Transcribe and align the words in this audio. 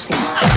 próxima. 0.00 0.49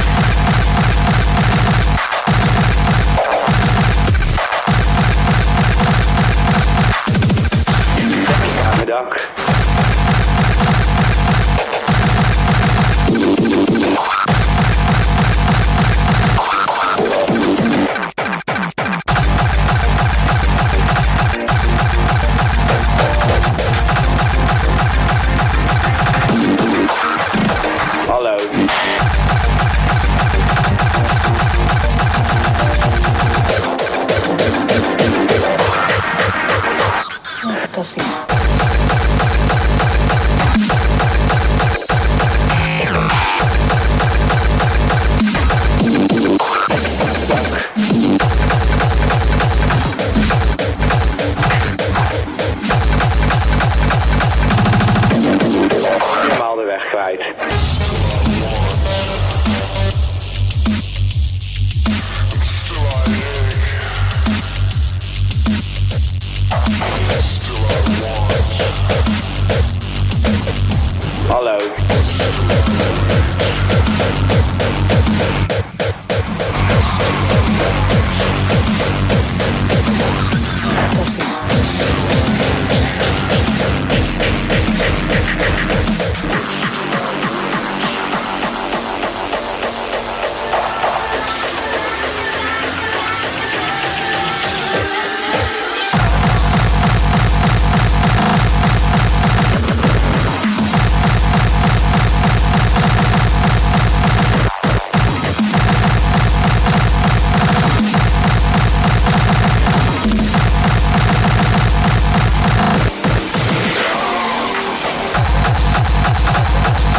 Helemaal 57.04 57.43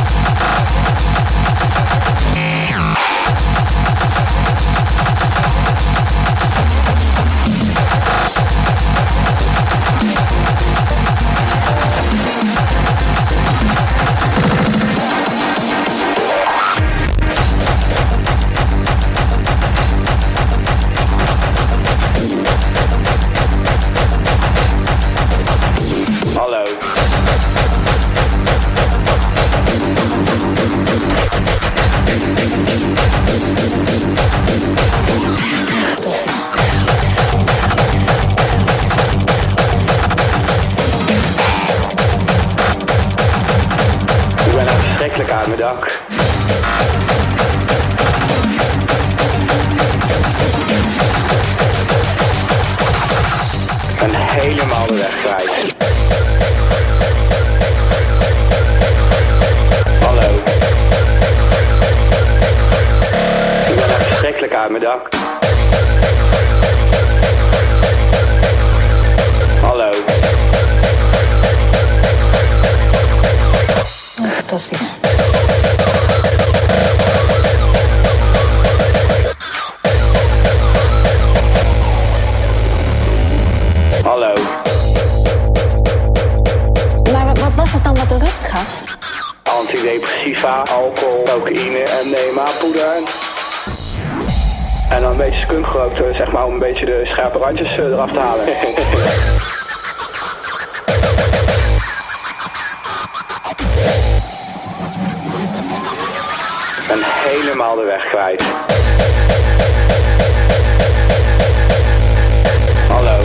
Yeah. 0.05 0.43
Dak. 64.81 65.09
Hallo. 69.63 69.91
Fantastisch. 74.15 74.79
Hallo. 84.05 84.35
Maar 87.13 87.27
wat, 87.27 87.39
wat 87.39 87.55
was 87.55 87.73
het 87.73 87.85
dan 87.85 87.95
wat 87.95 88.09
de 88.09 88.19
rust 88.19 88.45
gaf? 88.45 88.83
Antidepressiva, 89.43 90.63
alcohol, 90.71 91.23
cocaïne, 91.23 91.85
MDMA-poeder. 92.05 93.03
En 94.94 95.00
dan 95.00 95.11
een 95.11 95.16
beetje 95.16 95.40
skunk 95.40 95.66
gerookt, 95.66 96.00
eh, 96.02 96.14
zeg 96.14 96.33
maar, 96.33 96.44
om 96.44 96.52
een 96.52 96.59
beetje 96.59 96.87
de 96.87 97.02
scherpe 97.04 97.38
randjes 97.38 97.78
eh, 97.78 97.85
eraf 97.85 98.12
te 98.12 98.18
halen. 98.18 98.44
Ben 106.88 106.98
helemaal 107.02 107.76
de 107.76 107.85
weg 107.85 108.09
kwijt. 108.09 108.42
Hallo. 112.88 113.20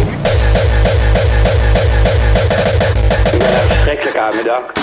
Ik 3.31 3.39
ben. 4.13 4.78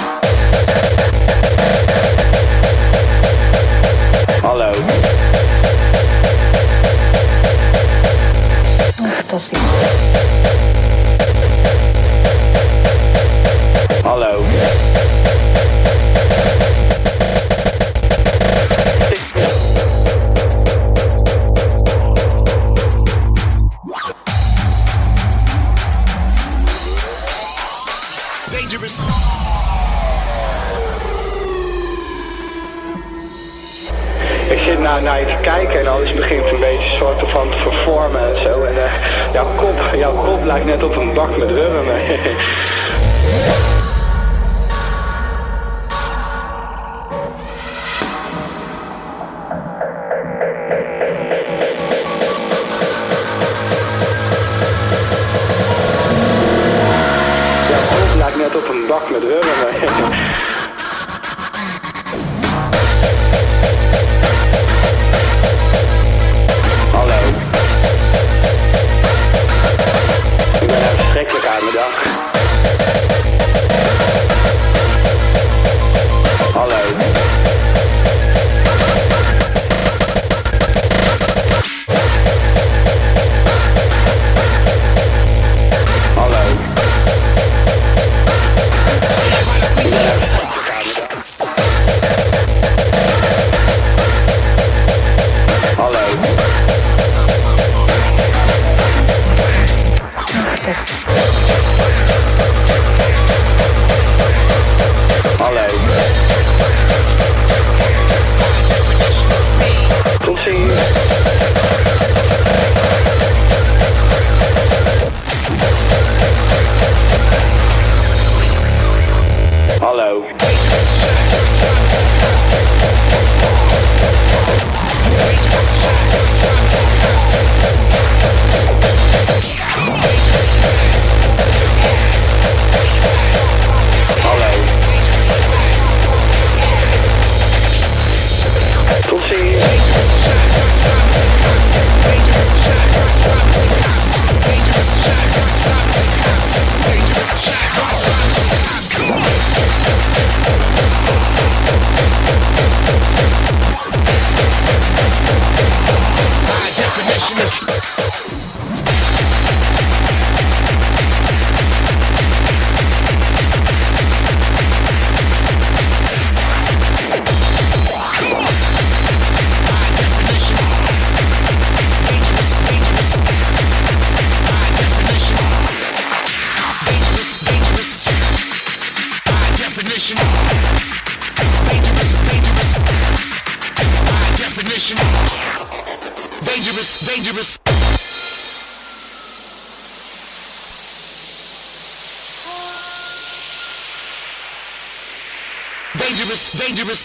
Dangerous, 196.17 196.57
dangerous. 196.57 197.01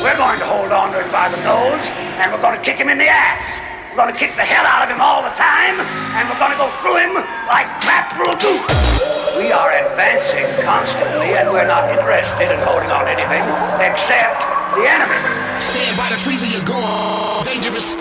We're 0.00 0.16
going 0.16 0.40
to 0.40 0.48
hold 0.48 0.72
on 0.72 0.88
to 0.96 1.04
him 1.04 1.12
by 1.12 1.28
the 1.28 1.36
nose, 1.44 1.84
and 2.16 2.32
we're 2.32 2.40
going 2.40 2.56
to 2.56 2.64
kick 2.64 2.80
him 2.80 2.88
in 2.88 2.96
the 2.96 3.04
ass. 3.04 3.44
We're 3.92 4.00
going 4.00 4.08
to 4.08 4.16
kick 4.16 4.40
the 4.40 4.48
hell 4.48 4.64
out 4.64 4.80
of 4.80 4.88
him 4.88 5.04
all 5.04 5.20
the 5.20 5.36
time, 5.36 5.76
and 6.16 6.24
we're 6.32 6.40
going 6.40 6.56
to 6.56 6.60
go 6.64 6.72
through 6.80 6.96
him 6.96 7.12
like 7.52 7.68
crap 7.84 8.16
through 8.16 8.32
a 8.32 8.38
goose. 8.40 9.36
We 9.36 9.52
are 9.52 9.68
advancing 9.68 10.48
constantly, 10.64 11.36
and 11.36 11.52
we're 11.52 11.68
not 11.68 11.92
interested 11.92 12.48
in 12.48 12.56
holding 12.64 12.88
on 12.88 13.04
to 13.04 13.12
anything 13.12 13.44
except 13.84 14.40
the 14.80 14.88
enemy. 14.88 15.20
Stand 15.60 16.00
by 16.00 16.08
the 16.08 16.16
freezer, 16.16 16.48
you're 16.48 16.64
gone. 16.64 17.44
Dangerous. 17.44 18.00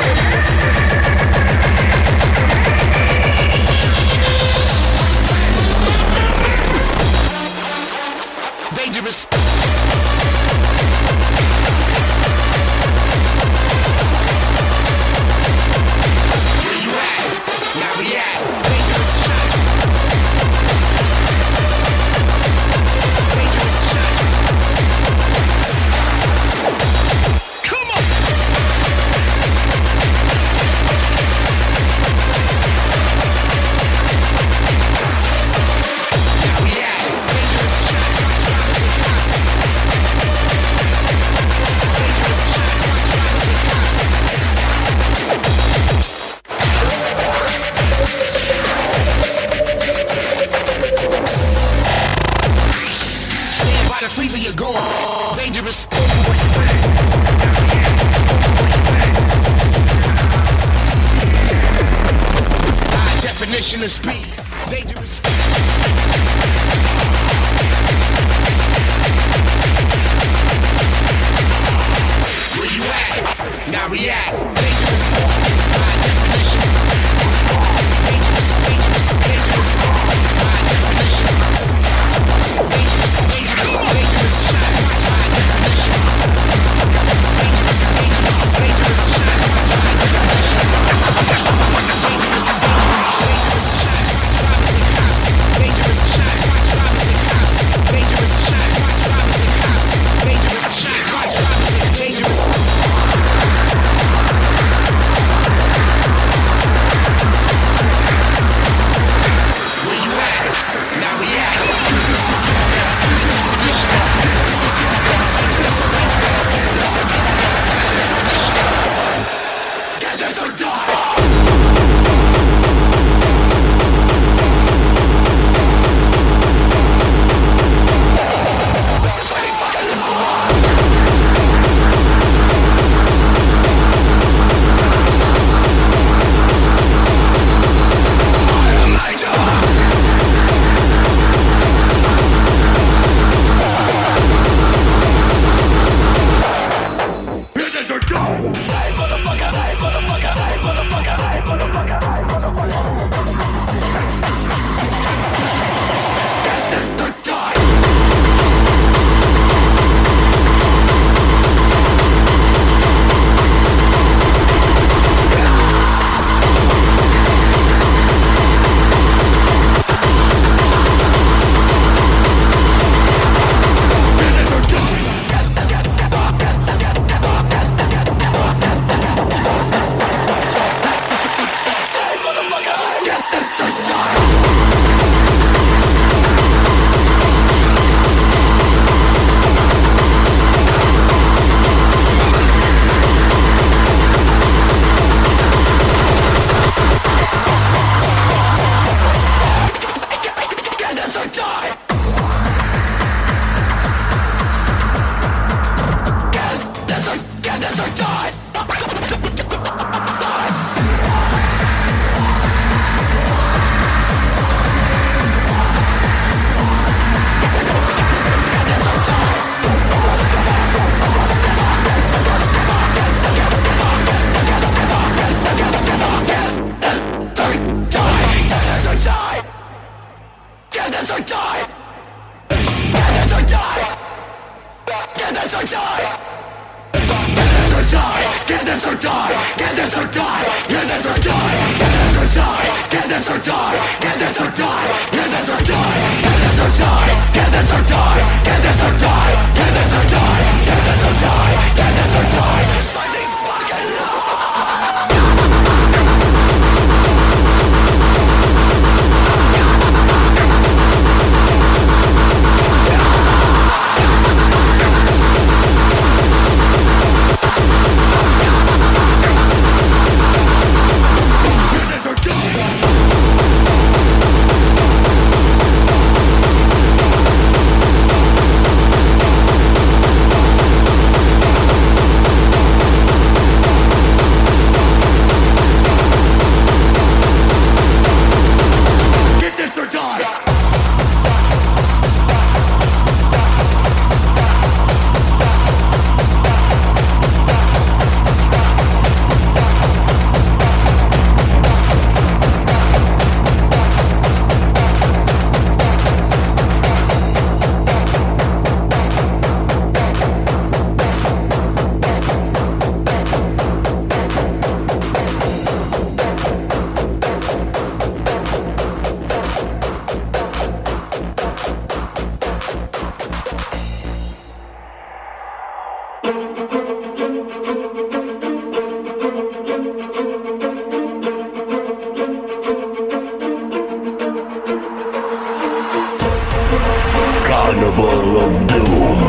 Carnival 337.47 338.37
of 338.43 338.51
Doom. 338.67 339.19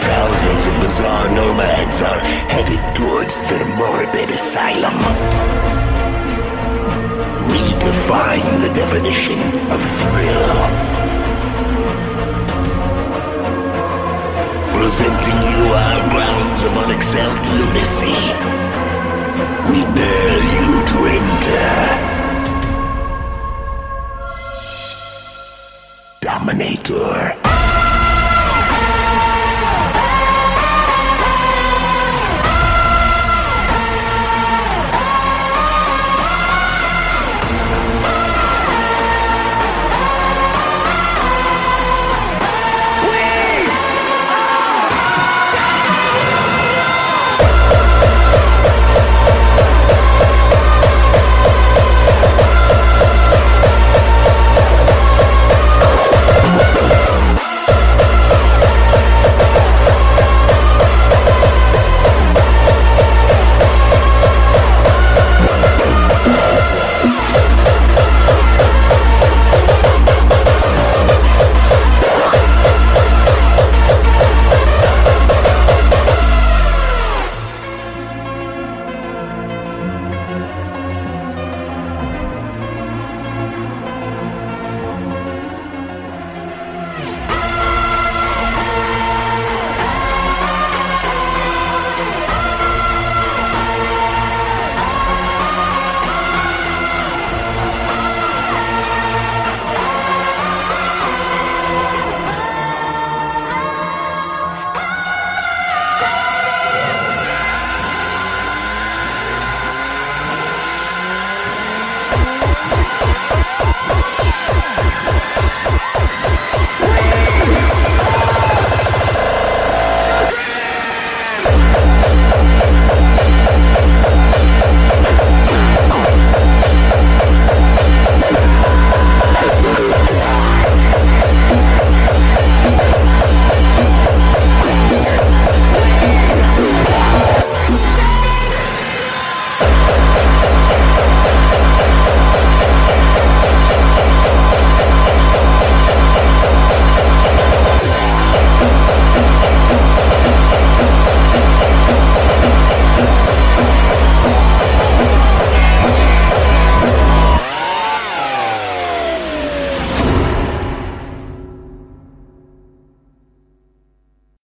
Thousands 0.00 0.62
of 0.66 0.74
bizarre 0.80 1.28
nomads 1.34 2.00
are 2.02 2.20
headed 2.20 2.82
towards 2.94 3.34
their 3.50 3.66
morbid 3.76 4.30
asylum. 4.30 4.94
Redefine 7.50 8.60
the 8.62 8.72
definition 8.74 9.40
of 9.72 9.80
thrill. 9.98 10.50
Presenting 14.90 15.40
you 15.52 15.72
our 15.72 16.10
grounds 16.10 16.64
of 16.64 16.72
unexcelled 16.72 17.42
lunacy. 17.58 18.18
We 19.70 19.78
dare 19.94 20.42
you 20.54 20.66
to 20.90 20.98
enter. 21.16 21.70
Dominator. 26.20 27.39